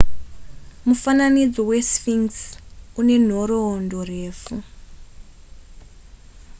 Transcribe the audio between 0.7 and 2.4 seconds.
mufananidzo wesphinx